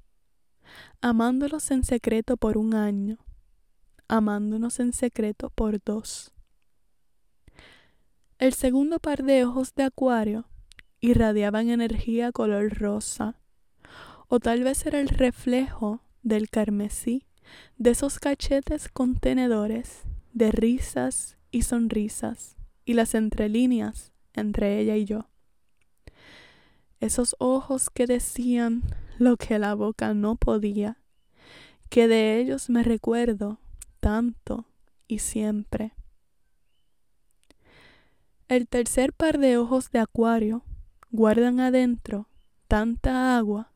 Amándolos 1.01 1.69
en 1.71 1.83
secreto 1.83 2.37
por 2.37 2.57
un 2.57 2.73
año. 2.73 3.17
Amándonos 4.07 4.79
en 4.79 4.93
secreto 4.93 5.49
por 5.49 5.83
dos 5.83 6.33
el 8.39 8.53
segundo 8.53 8.99
par 8.99 9.23
de 9.23 9.43
ojos 9.43 9.75
de 9.75 9.83
acuario 9.83 10.45
irradiaban 11.01 11.69
energía 11.69 12.31
color 12.31 12.73
rosa, 12.79 13.35
o 14.29 14.39
tal 14.39 14.63
vez 14.63 14.85
era 14.85 15.01
el 15.01 15.09
reflejo 15.09 16.01
del 16.23 16.49
carmesí 16.49 17.25
de 17.77 17.91
esos 17.91 18.19
cachetes 18.19 18.89
contenedores 18.89 20.03
de 20.33 20.51
risas 20.51 21.37
y 21.51 21.63
sonrisas 21.63 22.57
y 22.85 22.93
las 22.93 23.15
entrelíneas 23.15 24.11
entre 24.33 24.79
ella 24.79 24.95
y 24.95 25.05
yo. 25.05 25.29
Esos 26.99 27.35
ojos 27.39 27.89
que 27.89 28.07
decían 28.07 28.83
lo 29.17 29.37
que 29.37 29.59
la 29.59 29.73
boca 29.73 30.13
no 30.13 30.35
podía, 30.35 30.97
que 31.89 32.07
de 32.07 32.39
ellos 32.39 32.69
me 32.69 32.83
recuerdo 32.83 33.59
tanto 33.99 34.65
y 35.07 35.19
siempre. 35.19 35.93
El 38.47 38.67
tercer 38.67 39.13
par 39.13 39.37
de 39.37 39.57
ojos 39.57 39.91
de 39.91 39.99
acuario 39.99 40.63
guardan 41.11 41.59
adentro 41.59 42.27
tanta 42.67 43.37
agua, 43.37 43.68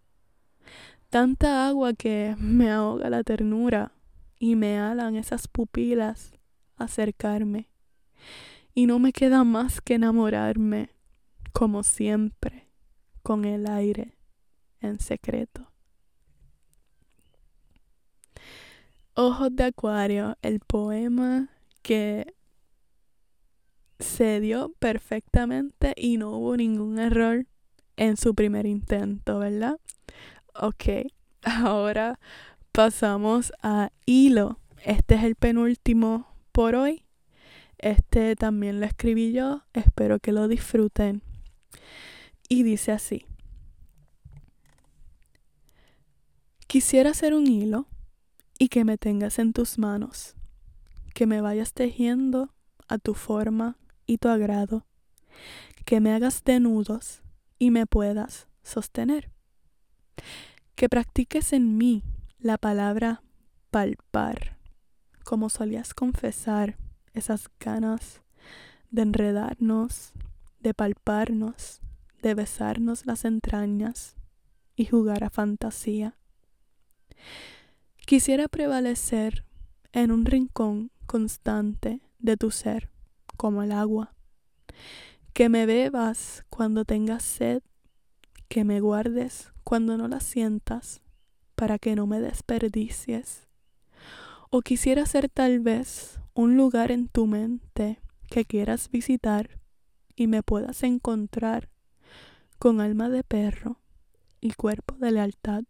tanta 1.13 1.67
agua 1.67 1.93
que 1.93 2.35
me 2.39 2.71
ahoga 2.71 3.07
la 3.07 3.23
ternura 3.23 3.91
y 4.39 4.55
me 4.55 4.79
alan 4.79 5.15
esas 5.15 5.47
pupilas 5.47 6.33
acercarme. 6.75 7.69
Y 8.73 8.87
no 8.87 8.97
me 8.97 9.13
queda 9.13 9.43
más 9.43 9.79
que 9.79 9.93
enamorarme, 9.93 10.89
como 11.51 11.83
siempre, 11.83 12.67
con 13.21 13.45
el 13.45 13.69
aire 13.69 14.17
en 14.81 14.99
secreto. 14.99 15.71
Ojos 19.13 19.55
de 19.55 19.65
Acuario, 19.65 20.35
el 20.41 20.61
poema 20.61 21.51
que 21.83 22.33
se 23.99 24.39
dio 24.39 24.73
perfectamente 24.79 25.93
y 25.95 26.17
no 26.17 26.31
hubo 26.31 26.57
ningún 26.57 26.97
error 26.97 27.45
en 27.97 28.17
su 28.17 28.33
primer 28.33 28.65
intento, 28.65 29.37
¿verdad? 29.37 29.77
Ok, 30.55 30.85
ahora 31.43 32.19
pasamos 32.71 33.51
a 33.63 33.91
Hilo, 34.05 34.59
este 34.83 35.15
es 35.15 35.23
el 35.23 35.35
penúltimo 35.35 36.27
por 36.51 36.75
hoy. 36.75 37.03
Este 37.79 38.35
también 38.35 38.79
lo 38.79 38.85
escribí 38.85 39.33
yo. 39.33 39.63
Espero 39.73 40.19
que 40.19 40.31
lo 40.31 40.47
disfruten. 40.47 41.21
Y 42.47 42.63
dice 42.63 42.91
así. 42.91 43.25
Quisiera 46.67 47.13
ser 47.13 47.33
un 47.33 47.47
hilo 47.47 47.87
y 48.57 48.69
que 48.69 48.85
me 48.85 48.97
tengas 48.97 49.37
en 49.37 49.53
tus 49.53 49.77
manos, 49.77 50.35
que 51.13 51.27
me 51.27 51.41
vayas 51.41 51.73
tejiendo 51.73 52.53
a 52.87 52.97
tu 52.97 53.13
forma 53.13 53.77
y 54.05 54.17
tu 54.17 54.29
agrado, 54.29 54.85
que 55.85 55.99
me 55.99 56.13
hagas 56.13 56.43
de 56.43 56.59
nudos 56.59 57.21
y 57.59 57.69
me 57.69 57.85
puedas 57.85 58.47
sostener, 58.63 59.32
que 60.75 60.89
practiques 60.89 61.53
en 61.53 61.77
mí 61.77 62.03
la 62.39 62.57
palabra 62.57 63.23
palpar, 63.71 64.57
como 65.23 65.49
solías 65.49 65.93
confesar 65.93 66.77
esas 67.13 67.49
ganas 67.59 68.21
de 68.91 69.03
enredarnos, 69.03 70.13
de 70.59 70.73
palparnos, 70.73 71.81
de 72.21 72.35
besarnos 72.35 73.05
las 73.05 73.25
entrañas 73.25 74.15
y 74.75 74.85
jugar 74.85 75.23
a 75.23 75.29
fantasía. 75.29 76.17
Quisiera 78.05 78.47
prevalecer 78.47 79.45
en 79.91 80.11
un 80.11 80.25
rincón 80.25 80.91
constante 81.05 82.01
de 82.19 82.37
tu 82.37 82.51
ser, 82.51 82.91
como 83.37 83.63
el 83.63 83.71
agua. 83.71 84.13
Que 85.33 85.49
me 85.49 85.65
bebas 85.65 86.45
cuando 86.49 86.85
tengas 86.85 87.23
sed, 87.23 87.61
que 88.53 88.65
me 88.65 88.81
guardes 88.81 89.51
cuando 89.63 89.97
no 89.97 90.07
la 90.07 90.19
sientas, 90.19 91.01
para 91.55 91.79
que 91.79 91.95
no 91.95 92.05
me 92.05 92.19
desperdicies. 92.19 93.47
O 94.51 94.61
quisiera 94.61 95.07
ser 95.07 95.27
tal 95.27 95.59
vez 95.59 96.19
un 96.35 96.55
lugar 96.55 96.91
en 96.91 97.07
tu 97.07 97.25
mente 97.25 97.99
que 98.29 98.45
quieras 98.45 98.91
visitar 98.91 99.59
y 100.15 100.27
me 100.27 100.43
puedas 100.43 100.83
encontrar 100.83 101.71
con 102.59 102.79
alma 102.79 103.09
de 103.09 103.23
perro 103.23 103.79
y 104.39 104.51
cuerpo 104.51 104.97
de 104.99 105.09
lealtad. 105.09 105.63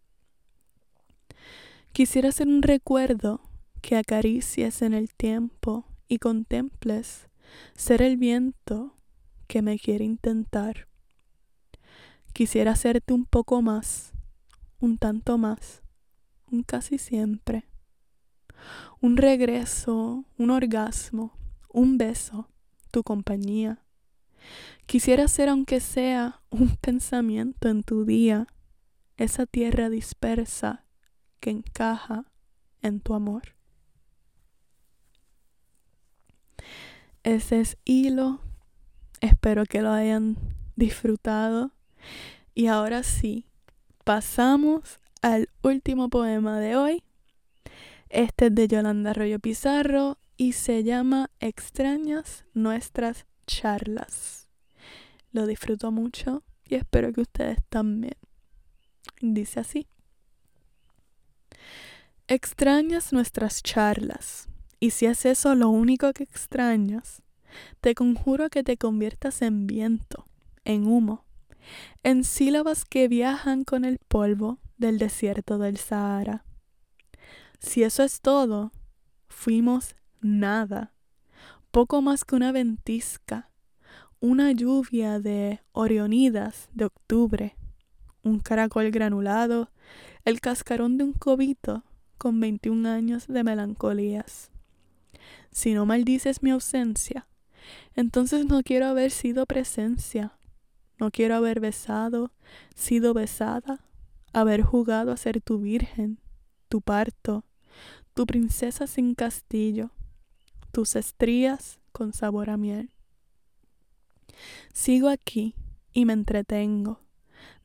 Quisiera 1.94 2.34
ser 2.34 2.50
un 2.50 2.64
recuerdo 2.64 3.40
que 3.82 3.96
acaricies 3.96 4.82
en 4.82 4.94
el 4.94 5.14
tiempo 5.14 5.86
y 6.10 6.18
contemples 6.18 7.30
ser 7.76 8.02
el 8.02 8.18
viento 8.18 8.98
que 9.48 9.62
me 9.62 9.80
quiere 9.80 10.04
intentar. 10.04 10.90
Quisiera 12.34 12.72
hacerte 12.72 13.14
un 13.14 13.26
poco 13.26 13.62
más, 13.62 14.12
un 14.80 14.98
tanto 14.98 15.38
más, 15.38 15.84
un 16.52 16.64
casi 16.64 16.98
siempre. 16.98 17.68
Un 19.02 19.18
regreso, 19.18 20.26
un 20.38 20.50
orgasmo, 20.50 21.38
un 21.70 21.98
beso, 21.98 22.50
tu 22.92 23.04
compañía. 23.04 23.84
Quisiera 24.86 25.28
ser 25.28 25.50
aunque 25.50 25.80
sea 25.80 26.42
un 26.50 26.76
pensamiento 26.82 27.70
en 27.70 27.84
tu 27.84 28.04
día, 28.04 28.48
esa 29.18 29.46
tierra 29.46 29.90
dispersa 29.90 30.86
que 31.40 31.52
encaja 31.52 32.26
en 32.82 33.00
tu 33.00 33.14
amor. 33.14 33.56
Ese 37.24 37.62
es 37.62 37.78
hilo. 37.86 38.42
Espero 39.22 39.66
que 39.66 39.82
lo 39.82 39.92
hayan 39.92 40.38
disfrutado. 40.76 41.72
Y 42.54 42.68
ahora 42.68 43.04
sí, 43.04 43.46
pasamos 44.04 45.00
al 45.22 45.50
último 45.62 46.10
poema 46.10 46.60
de 46.60 46.76
hoy. 46.76 47.04
Este 48.10 48.48
es 48.48 48.56
de 48.56 48.68
Yolanda 48.68 49.12
Arroyo 49.12 49.40
Pizarro 49.40 50.18
y 50.38 50.54
se 50.54 50.84
llama 50.84 51.32
Extrañas 51.40 52.46
nuestras 52.54 53.26
charlas. 53.48 54.48
Lo 55.32 55.48
disfruto 55.48 55.92
mucho 55.92 56.44
y 56.66 56.76
espero 56.76 57.12
que 57.12 57.22
ustedes 57.22 57.60
también. 57.70 58.18
Dice 59.22 59.60
así. 59.60 59.88
Extrañas 62.28 63.14
nuestras 63.14 63.64
charlas, 63.64 64.48
y 64.80 64.92
si 64.92 65.06
es 65.06 65.26
eso 65.26 65.56
lo 65.56 65.70
único 65.70 66.14
que 66.14 66.24
extrañas, 66.24 67.22
te 67.82 67.96
conjuro 67.96 68.50
que 68.50 68.64
te 68.64 68.78
conviertas 68.78 69.42
en 69.42 69.68
viento, 69.68 70.28
en 70.66 70.88
humo, 70.88 71.26
en 72.04 72.24
sílabas 72.24 72.86
que 72.86 73.08
viajan 73.08 73.64
con 73.64 73.86
el 73.86 74.00
polvo 74.00 74.60
del 74.78 74.98
desierto 74.98 75.58
del 75.58 75.78
Sahara. 75.78 76.46
Si 77.60 77.84
eso 77.84 78.04
es 78.04 78.22
todo, 78.22 78.72
fuimos 79.30 79.96
nada, 80.22 80.94
poco 81.72 82.02
más 82.02 82.26
que 82.26 82.36
una 82.36 82.52
ventisca, 82.52 83.50
una 84.20 84.52
lluvia 84.52 85.20
de 85.20 85.62
orionidas 85.72 86.70
de 86.74 86.86
octubre, 86.86 87.56
un 88.24 88.40
caracol 88.40 88.90
granulado, 88.92 89.72
el 90.26 90.40
cascarón 90.40 90.98
de 90.98 91.04
un 91.04 91.14
cobito 91.14 91.84
con 92.18 92.40
21 92.40 92.88
años 92.88 93.28
de 93.28 93.44
melancolías. 93.44 94.52
Si 95.52 95.74
no 95.74 95.86
maldices 95.86 96.42
mi 96.42 96.52
ausencia, 96.52 97.28
entonces 97.96 98.46
no 98.46 98.64
quiero 98.64 98.88
haber 98.88 99.12
sido 99.12 99.46
presencia, 99.46 100.38
no 101.00 101.12
quiero 101.12 101.36
haber 101.36 101.60
besado, 101.60 102.32
sido 102.76 103.14
besada, 103.14 103.86
haber 104.34 104.62
jugado 104.62 105.12
a 105.12 105.18
ser 105.18 105.42
tu 105.42 105.60
virgen, 105.60 106.20
tu 106.70 106.82
parto, 106.82 107.46
tu 108.14 108.26
princesa 108.26 108.88
sin 108.88 109.16
castillo, 109.16 109.92
tus 110.72 110.96
estrías 110.96 111.80
con 111.92 112.14
sabor 112.14 112.50
a 112.50 112.58
miel. 112.58 112.92
Sigo 114.74 115.10
aquí 115.10 115.56
y 115.94 116.06
me 116.06 116.14
entretengo, 116.14 117.00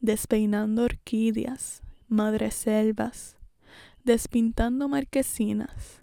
despeinando 0.01 0.85
orquídeas, 0.85 1.83
madreselvas, 2.09 3.37
despintando 4.05 4.89
marquesinas, 4.89 6.03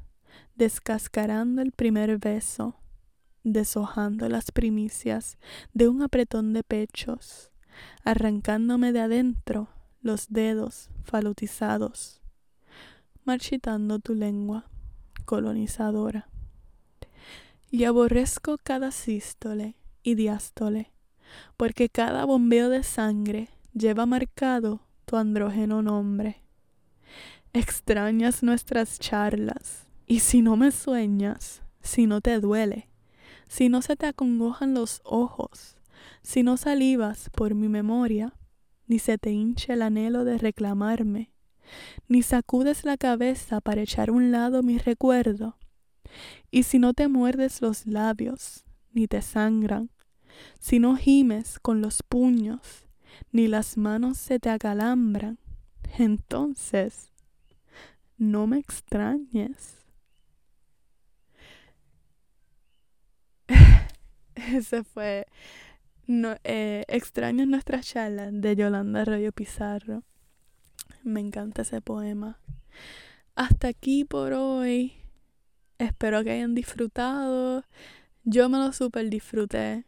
descascarando 0.56 1.62
el 1.62 1.72
primer 1.72 2.18
beso, 2.18 2.76
deshojando 3.46 4.28
las 4.28 4.52
primicias 4.52 5.38
de 5.74 5.88
un 5.88 6.02
apretón 6.02 6.52
de 6.52 6.64
pechos, 6.64 7.52
arrancándome 8.04 8.92
de 8.92 9.00
adentro 9.00 9.70
los 10.02 10.28
dedos 10.28 10.90
falutizados, 11.06 12.22
marchitando 13.24 14.00
tu 14.00 14.14
lengua 14.14 14.66
colonizadora. 15.24 16.28
Y 17.72 17.86
aborrezco 17.86 18.58
cada 18.62 18.92
sístole 18.92 19.78
y 20.04 20.16
diástole, 20.16 20.92
porque 21.56 21.88
cada 21.88 22.26
bombeo 22.26 22.70
de 22.70 22.84
sangre 22.84 23.48
lleva 23.74 24.06
marcado 24.06 24.82
tu 25.06 25.16
andrógeno 25.16 25.82
nombre 25.82 26.46
Extrañas 27.56 28.44
nuestras 28.44 29.00
charlas, 29.00 29.88
y 30.06 30.20
si 30.20 30.42
no 30.42 30.58
me 30.58 30.72
sueñas, 30.72 31.64
si 31.82 32.06
no 32.06 32.20
te 32.20 32.42
duele, 32.42 32.90
si 33.48 33.70
no 33.70 33.82
se 33.82 33.96
te 33.96 34.06
acongojan 34.06 34.74
los 34.74 35.02
ojos, 35.04 35.78
si 36.22 36.44
no 36.44 36.58
salivas 36.58 37.30
por 37.30 37.56
mi 37.56 37.68
memoria, 37.68 38.34
ni 38.88 39.00
se 39.00 39.18
te 39.18 39.32
hincha 39.32 39.74
el 39.74 39.82
anhelo 39.82 40.26
de 40.26 40.38
reclamarme, 40.38 41.32
ni 42.08 42.22
sacudes 42.22 42.86
la 42.86 42.98
cabeza 42.98 43.62
para 43.62 43.82
echar 43.82 44.12
un 44.12 44.32
lado 44.32 44.64
mi 44.64 44.78
recuerdo, 44.78 45.58
y 46.52 46.64
si 46.64 46.80
no 46.80 46.94
te 46.94 47.08
muerdes 47.08 47.62
los 47.62 47.86
labios, 47.86 48.64
ni 48.94 49.08
te 49.08 49.22
sangran, 49.22 49.90
si 50.60 50.80
no 50.80 50.96
gimes 50.96 51.60
con 51.60 51.82
los 51.82 52.04
puños, 52.04 52.88
ni 53.32 53.48
las 53.48 53.78
manos 53.78 54.18
se 54.18 54.40
te 54.40 54.50
acalambran, 54.50 55.40
entonces 55.98 57.12
no 58.18 58.48
me 58.48 58.60
extrañes. 58.60 59.85
Ese 64.54 64.84
fue 64.84 65.28
no, 66.08 66.36
eh, 66.44 66.84
Extrañas 66.88 67.48
nuestras 67.48 67.88
charlas 67.88 68.30
de 68.32 68.56
Yolanda 68.56 69.02
Arroyo 69.02 69.32
Pizarro. 69.32 70.04
Me 71.04 71.20
encanta 71.20 71.64
ese 71.64 71.82
poema. 71.82 72.40
Hasta 73.36 73.70
aquí 73.70 74.06
por 74.06 74.34
hoy. 74.34 74.94
Espero 75.78 76.24
que 76.24 76.32
hayan 76.32 76.54
disfrutado. 76.56 77.64
Yo 78.24 78.50
me 78.50 78.60
lo 78.60 78.72
super 78.72 79.10
disfruté. 79.10 79.86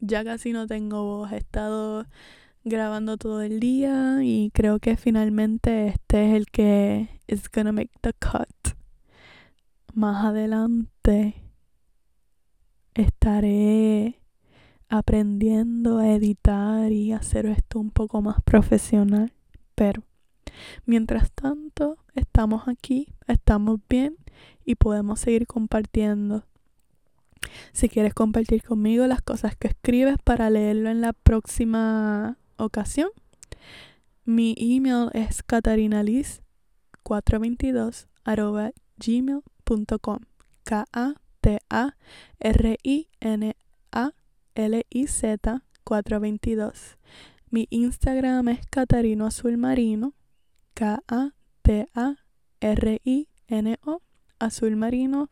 Ya 0.00 0.24
casi 0.24 0.52
no 0.52 0.66
tengo 0.66 1.04
voz. 1.04 1.32
He 1.32 1.36
estado 1.36 2.06
grabando 2.64 3.18
todo 3.18 3.42
el 3.42 3.60
día 3.60 4.18
y 4.22 4.50
creo 4.54 4.78
que 4.78 4.96
finalmente 4.96 5.88
este 5.88 6.30
es 6.30 6.34
el 6.34 6.46
que 6.46 7.20
is 7.26 7.50
gonna 7.50 7.72
make 7.72 7.92
the 8.00 8.12
cut. 8.14 8.74
Más 9.92 10.24
adelante 10.24 11.43
estaré 12.94 14.20
aprendiendo 14.88 15.98
a 15.98 16.12
editar 16.12 16.92
y 16.92 17.12
hacer 17.12 17.46
esto 17.46 17.80
un 17.80 17.90
poco 17.90 18.22
más 18.22 18.40
profesional, 18.42 19.32
pero 19.74 20.04
Mientras 20.86 21.30
tanto, 21.32 21.98
estamos 22.14 22.68
aquí, 22.68 23.08
estamos 23.26 23.80
bien 23.88 24.16
y 24.64 24.76
podemos 24.76 25.18
seguir 25.20 25.46
compartiendo. 25.46 26.46
Si 27.72 27.88
quieres 27.88 28.12
compartir 28.14 28.62
conmigo 28.62 29.06
las 29.06 29.22
cosas 29.22 29.56
que 29.56 29.68
escribes 29.68 30.16
para 30.22 30.50
leerlo 30.50 30.90
en 30.90 31.00
la 31.00 31.12
próxima 31.12 32.38
ocasión, 32.56 33.08
mi 34.24 34.54
email 34.58 35.10
es 35.12 35.44
catarinaliz422 35.46 38.06
gmail.com 38.96 40.18
K-A-T-A-R-I-N-A-L-I-Z 40.64 41.23
422. 45.84 46.98
Mi 47.50 47.66
Instagram 47.70 48.48
es 48.48 48.66
Catarino 48.66 49.26
Azul 49.26 49.56
Marino. 49.58 50.14
K-A-T-A-R-I-N-O 50.74 51.32
Azul 54.38 54.76
Marino. 54.76 55.28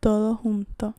Todo 0.00 0.34
junto. 0.34 0.94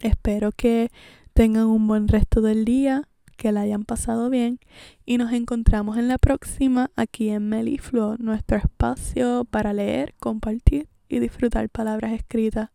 Espero 0.00 0.50
que 0.52 0.90
tengan 1.32 1.66
un 1.66 1.86
buen 1.86 2.08
resto 2.08 2.40
del 2.40 2.64
día, 2.64 3.08
que 3.36 3.52
la 3.52 3.60
hayan 3.60 3.84
pasado 3.84 4.30
bien 4.30 4.58
y 5.06 5.18
nos 5.18 5.32
encontramos 5.32 5.96
en 5.96 6.08
la 6.08 6.18
próxima 6.18 6.90
aquí 6.96 7.28
en 7.28 7.48
Melifluo, 7.48 8.16
nuestro 8.18 8.56
espacio 8.56 9.44
para 9.44 9.72
leer, 9.72 10.14
compartir 10.18 10.88
y 11.08 11.18
disfrutar 11.18 11.68
palabras 11.68 12.12
escritas. 12.12 12.70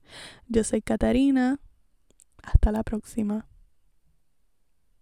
Yo 0.47 0.63
soy 0.63 0.81
Catarina. 0.81 1.59
Hasta 2.41 2.71
la 2.71 2.83
próxima. 2.83 3.47